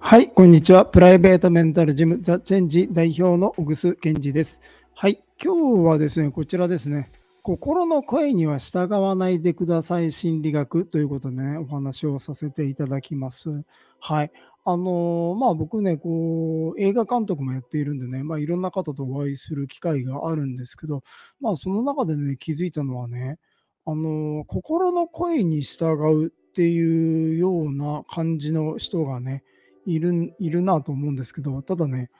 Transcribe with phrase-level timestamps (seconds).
[0.00, 0.86] はい、こんにちは。
[0.86, 4.60] プライベートメンタルジムザ・チェンジ代表の小楠健二です。
[4.94, 7.10] はい、今日はですね、こちらですね。
[7.42, 13.64] 心の声には従わないでください心理学ということでね、お話をさせていただきます。
[13.98, 14.30] はい。
[14.64, 21.02] あのー、まあ僕ね、こう、映画監督もやっているんでね、まあいろんな方とお会いする機会があるんですけど、
[21.40, 23.38] まあその中でね、気づいたのはね、
[23.84, 29.42] あのー、心の声に従うっていうような感じの人がね、
[29.88, 32.10] いるいるなと思うんですけど、ただね、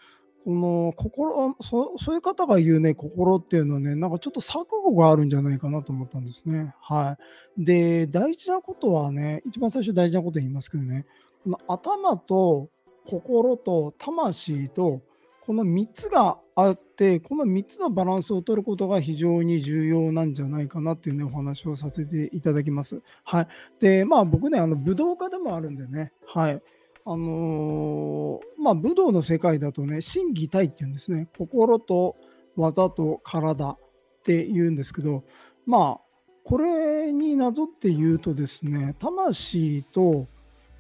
[0.45, 6.75] この心そ、そういう方が言うね、心っていうのはね、なんかちょっと錯誤があるんじゃないかなと思ったんですね。
[6.81, 7.19] は
[7.59, 7.65] い。
[7.65, 11.05] で、大事なことはね、一番最初大事なこと言いますけどね、
[11.45, 12.71] この頭と
[13.07, 15.03] 心と魂と、
[15.43, 23.03] この3つがあって、この3つのバランスを取ることが非常に重要なんじゃないかなっていうね、お話をさせていただきます。
[23.25, 23.48] はい。
[23.81, 26.62] で、まあ僕ね、あの武道家でもあるんでね、はい。
[27.11, 31.27] あのー、まあ、武道の世界だとね、心技体っていうんですね。
[31.39, 32.17] 心と
[32.55, 33.77] 技と体っ
[34.23, 35.25] て言うんですけど、
[35.64, 36.06] まあ、
[36.45, 40.27] これになぞって言うとですね、魂と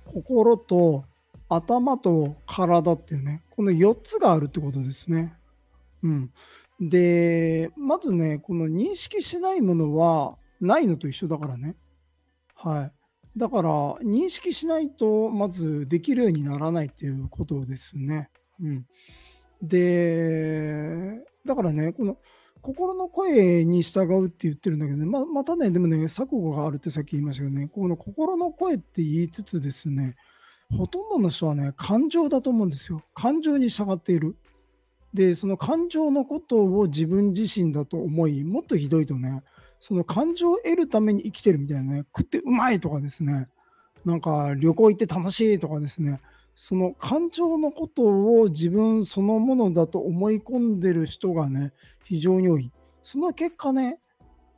[0.04, 1.04] 心と
[1.48, 5.34] 頭と体っていうね、この4つがあるってことですね。
[6.02, 6.30] うん。
[6.78, 11.74] で、まずね、この認識しないものはないのと一緒だからね。
[12.54, 12.97] はい。
[13.36, 13.70] だから
[14.02, 18.30] 認識しないとまずできるようにならないっていうことですね。
[18.60, 18.86] うん、
[19.62, 22.18] でだからねこの
[22.60, 30.14] 心の声に従うって言ってるんだけどねままたねでもね錯誤があるってさっき言いましたけどねこの心の声って言いつつですね
[30.76, 34.36] ほとんどの人はね感情だと思うんですよ感情に従っている。
[35.14, 39.42] でその感情のことを自分自身だと思いもっとひどいとね
[39.80, 43.46] その感情を得るために生きてるみたいなね、食ってうまいとかですね、
[44.04, 46.20] なんか旅行行って楽しいとかですね、
[46.54, 51.72] その感情のことを自分そのものだと思い込んでる人がね、
[52.04, 52.72] 非常に多い。
[53.02, 54.00] その結果ね、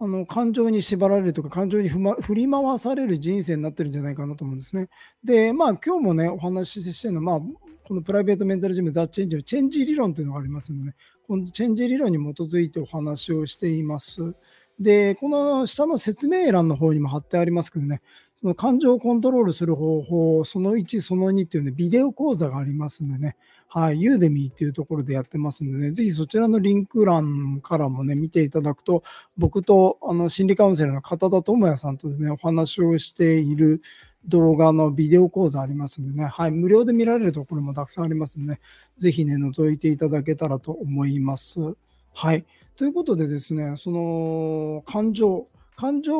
[0.02, 4.88] あの感情に縛られるとか感情に振り回される人生になってるんじゃないかなと思うんですね。
[5.22, 7.50] で、まあ今日もね、お話ししてるのは、まあ、
[7.86, 10.94] このプライベートメンタルジムザ・チェンジのチェンジ理論というのがありますので、ね、
[11.28, 14.34] このチェンジ理論に基づいてお話をしています。
[14.80, 18.00] で、この下の説明欄の方にも貼ってありますけどね、
[18.36, 23.36] その感情をコントロールする方法、その1、その2っていうね、ビデオ講座がありますんでね、
[23.68, 29.02] はい、ユーデミーっていうところでやってますんでね、ぜひそちらのリンク欄からもね、見ていただくと、
[29.36, 33.82] 僕とあの心理カウンセラーの片田智也さんとですね、お話をしている
[34.26, 38.60] 動画のビデオ講座ありますんでね、はい、無料で見られるところもたくさんありますんで、ね、
[38.96, 41.76] ぜひね、覗いていただけたらと思います。
[42.12, 42.44] はい。
[42.76, 46.18] ということでですね、その感情、感情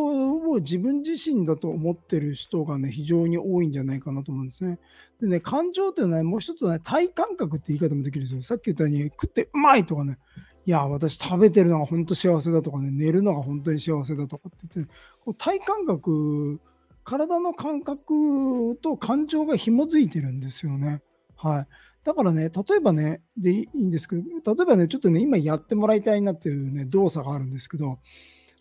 [0.50, 4.78] を自分自身だと思ってる人がね、非常に多いんじゃないかなと思うんですね。
[5.20, 8.42] でね、感情っていうのは、ね、もう一つね、体感覚って言い方もできるんですよ。
[8.42, 10.18] さっき言ったように、食ってうまいとかね、
[10.66, 14.92] いや、私食べてるのが本当幸せだとかね、寝るのが本当に幸せだとかって言って、
[15.24, 16.60] こう体感覚、
[17.04, 21.02] 体の感覚と感情が紐づいてるんですよね。
[21.42, 21.66] はい。
[22.04, 24.22] だからね、例えばね、でいいんですけど、
[24.54, 27.98] 例えばね、ちょっとね、今やってもらいたいなっていうね、動作があるんですけど、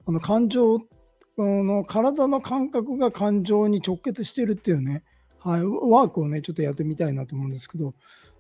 [0.05, 0.79] あの感情
[1.37, 5.03] の体の感覚が感情に直結してるっていうね、
[5.39, 7.93] はい、ワークをね、ちょっとやってみたいなと思うんですけど、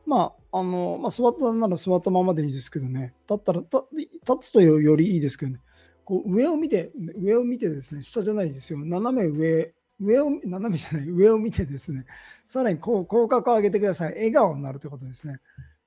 [0.05, 5.59] まあ、あの、まあ、座ったなら座ったままでいいですけどね、立ったら、立つとよりいいですけどね、
[6.05, 12.05] こう上を見て、上を見てですね、下じゃないですよ、斜め上上を、斜めじゃない、上を見てですね、
[12.45, 14.13] さらにこう口角を上げてください。
[14.13, 15.39] 笑顔になるということですね。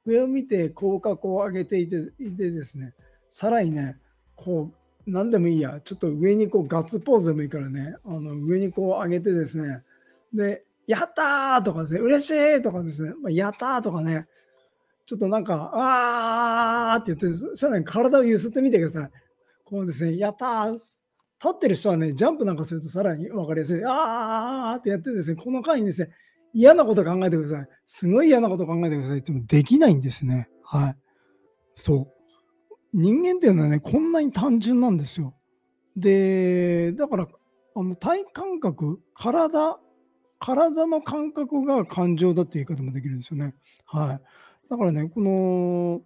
[0.04, 2.94] 上を見て口角を上げていていてですね、
[3.30, 3.98] さらにね、
[4.36, 9.82] こう、何でもいいや、ちょっと上にこうガッツポーズでもいいからね、あの上にこう上げてですね、
[10.32, 14.26] で、やったーとかですね、嬉しいとかですね、まあ、やったーとかね、
[15.06, 19.10] ちょっとなんか、あーって言って、さらに体を揺すってみてください。
[19.64, 20.78] こうですね、やったー
[21.42, 23.82] 立ってる人はね、ジャンプなんかするとさらに分かりやすい。
[23.84, 26.10] あーってやってですね、この間にですね、
[26.54, 27.68] 嫌なこと考えてください。
[27.84, 30.48] すごい嫌なこと考えてくださいってもできないんですね。
[30.62, 30.96] はい。
[31.74, 32.12] そう。
[32.92, 35.34] 人間っていうのはね、こんなに単純なんですよ。
[35.96, 37.26] で、だから、
[37.74, 39.80] あの体感覚、体、
[40.38, 43.54] 体の感覚が感情だっていう言い方もできるんですよね。
[43.86, 44.20] はい。
[44.70, 46.02] だからね、この、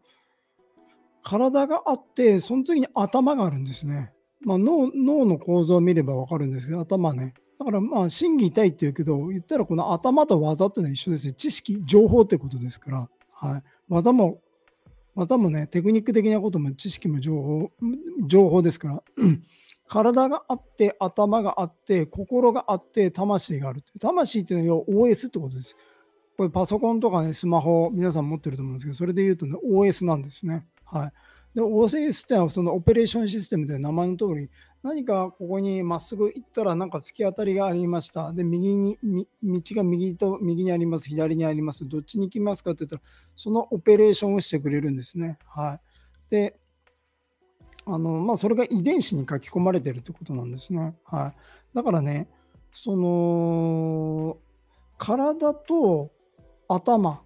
[1.23, 4.13] 体があって、その次に頭があるんですね。
[4.47, 7.35] まあ、脳脳の構造を見れば分かるんですけど、頭ね。
[7.59, 11.33] だからまあ、心技体って言うけど、言ったらこの頭と技っていうのは一緒ですね。
[11.33, 14.41] 知識、情報ってことですから、はい、技も、
[15.17, 17.73] 技もね、テクニック的なことも知識も情報、
[18.29, 19.03] 情報ですから、
[19.89, 23.83] 体があって、頭があって、心があって、魂がある。
[24.01, 25.77] 魂っていうのは要は OS ってことです。
[26.37, 30.69] これパソコンとかね、スマホ、皆さん持ってると思うんですけど、それで言うとね、OS なんですね。
[30.85, 31.13] はい。
[31.57, 34.51] で、OS ってのはそのオペレーションシステムで名前の通り、
[34.83, 38.31] 何かここにまっすぐ行ったらなんか突き当たりがありました。
[38.35, 38.99] で、右に、
[39.43, 41.89] 道が右と右にあります、左にあります。
[41.89, 43.03] どっちに行きますかって言ったら、
[43.35, 45.39] そのオペレーションをしてくれるんですね。
[45.47, 45.81] は
[46.29, 46.31] い。
[46.31, 46.61] で、
[47.87, 50.95] あの、まあ、それが遺伝子に書き込まれてるってことなんですね。
[51.05, 51.75] はい。
[51.75, 52.29] だからね、
[52.75, 54.37] その、
[54.99, 56.13] 体と
[56.69, 57.23] 頭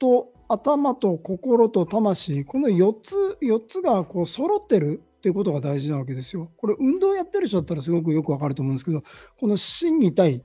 [0.00, 6.50] と頭と心と魂この4つ4つがこう揃ってるっていうことが大事なわけですよ。
[6.56, 9.02] これ運動やってる人だったらすごくよくわかると思うんですけど
[9.38, 10.44] この心技体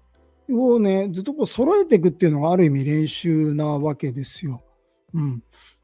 [0.51, 4.61] をねずっとこう揃えていくっていうのがある意味練習なわけですよ。
[5.13, 5.43] うん、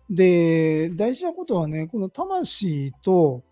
[0.10, 3.44] で大事なことはねこの魂と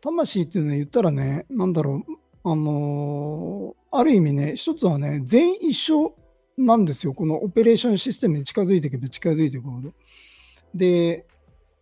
[0.00, 2.12] 魂っていうのは言ったらね何だろう
[2.44, 6.14] あのー、ある意味ね一つはね全員一緒
[6.58, 7.14] なんですよ。
[7.14, 9.92] このオペレーションシステムに近づいていけば近づいていくほど。
[10.74, 11.24] で、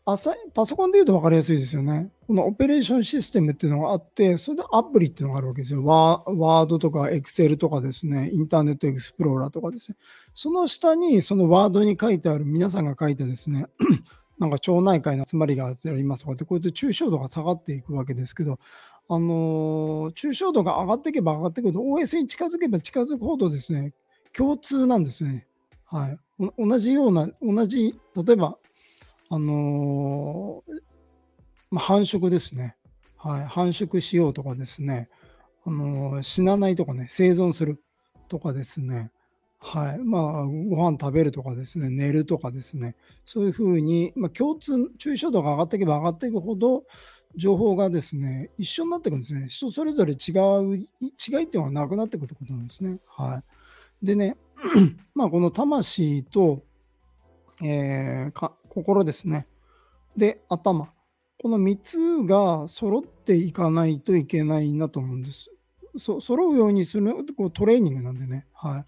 [0.05, 2.13] パソコンで言うと分かりやすいですよね。
[2.29, 5.85] このオペレーションシステムっていうのがあって、それでアプリっていうのがあるわけですよ。
[5.85, 9.97] ワードとかエクセルとかですね、インターネットエクスプローラーとかですね。
[10.33, 13.67] その下にそのワードに書いてある皆さんが書いてですね、
[14.39, 18.61] なんか町内会の集まりがありますとかって、こうやって抽象度が下がっていくわけですけど、
[19.09, 23.93] あのー、抽象度が上がっていけば上がっていくと、OS に近づけば近づくほどですね、
[24.37, 25.47] 共通なんですね。
[25.87, 26.19] はい。
[26.59, 28.59] 同じような、同じ、例えば、
[29.31, 30.73] あのー、
[31.71, 32.77] まあ、繁殖ですね。
[33.17, 33.47] はい。
[33.47, 35.09] 繁殖しようとかですね。
[35.65, 37.81] あのー、死なないとかね、生存する
[38.29, 39.11] とかですね。
[39.59, 39.99] はい。
[39.99, 42.95] まあ、ご飯食べるとかですね、寝るとかですね。
[43.25, 46.85] そういうふうに、まあ、共通、抽象度が上がっていけば上がっていくほど、
[47.37, 49.49] 情報がですね、一緒になっていくんですね。
[49.49, 50.89] 人それぞれ違う、違いっ
[51.29, 52.99] ていうのはなくなっていくってことなんですね。
[53.07, 53.56] はい。
[54.03, 54.37] でね、
[55.15, 56.63] まあこの魂と、
[57.63, 59.47] えー、心ですね。
[60.17, 60.93] で、頭。
[61.39, 65.51] この3つが揃っていかないといけないなと思うんです。
[65.99, 68.47] そ揃うようにするこうトレーニングなんでね。
[68.53, 68.85] はい。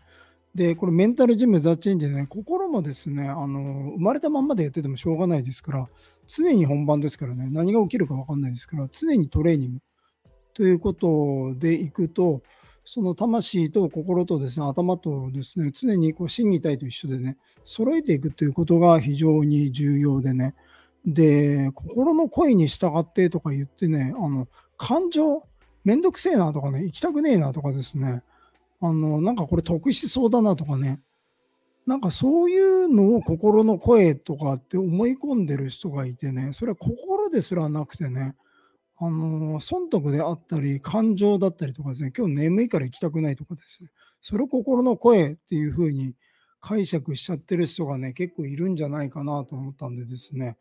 [0.54, 5.88] で、これメンタルジムザ・チェンジでね、心もですね、あの、生まれたまんまでやっててもしょうがないですから、
[6.26, 9.80] 常に本番ですからね、何が起きるか分かんないですから、常にトレーニング
[10.54, 12.42] ということでいくと、
[12.90, 20.54] その魂と心とですね、頭とですね、常にこう心技体と一緒でね、揃えていくということが非常に重要でね、
[21.04, 24.48] で、心の声に従ってとか言ってね、あの、
[24.78, 25.42] 感情、
[25.84, 28.22] めんどくせえなとかね、行きたくねえなとかですね、
[28.80, 31.02] あの、なんかこれ得しそうだなとかね、
[31.86, 38.34] なんかそういうのを心の声とかって思い込んでる人がいてね、それは心ですらなくてね、
[39.00, 43.90] あの、損得であったり、感情だったりとかですね、今日眠いから行きたくないとかですね、
[44.20, 46.14] それを心の声っていうふうに
[46.60, 50.56] 解釈しちゃってる人がね、結構いるんじゃないかなと思ったんでですね、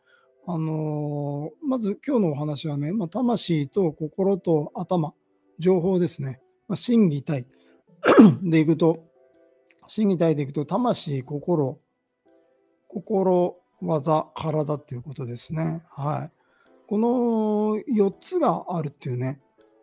[0.50, 5.14] あのまず今日のお話はね、まあ、魂と心と頭、
[5.60, 7.48] 情報ですね、まあ、心技体
[8.42, 9.04] でいくと、
[9.88, 11.80] 心技体でいくと、魂、心、
[12.88, 15.82] 心、技、体っていうことですね。
[15.90, 16.37] はい。
[16.88, 19.40] この4つがあるっていうね、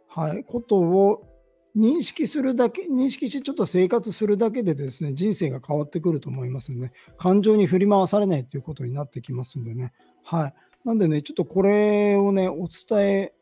[0.08, 1.22] はい、ことを
[1.76, 9.92] 認識するだけ、認識してちょっと生活するだけでですね、人生が変わってくると思いますので、ね、感情に振り回されないということになってきますんでね。
[10.22, 10.54] はい。
[10.84, 13.33] なんでね、ちょっとこれをね、お伝え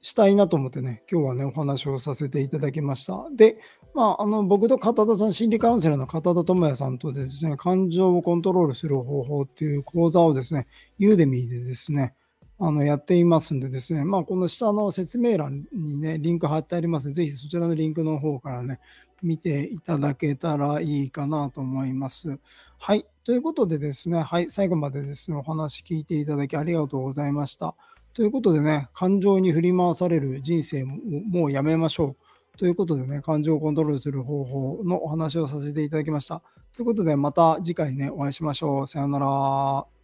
[0.00, 3.26] したいなと思ってね、今日はね、お話をさせていただきました。
[3.34, 3.58] で、
[3.94, 10.66] まあ、あの僕と片田さん、心理カウンセラーの片田智也さんとですね、感情をコントロールする方法っていう講座をですね、
[10.98, 12.12] ユーデミーでですね、
[12.60, 18.80] あのやっていますんでですね、まあ、この下の説明欄にね、リンク貼ってありますので、ぜひそちらのリンクの方からね、
[19.22, 22.38] 見ていただけたらいいかなと思います。
[22.78, 23.06] はい。
[23.24, 27.74] ということでですね、はい、最後までですね、お話聞いていただきありがとうございました。
[28.14, 30.96] ということでね、感情に振り回される人生も
[31.28, 32.16] もうやめましょ
[32.54, 32.58] う。
[32.58, 36.42] ということでね、感情をコントロールする方法のお話をさせていただきました。
[36.74, 38.86] ということで、また次回ね、お会いしましょう。
[38.86, 39.97] さようなら。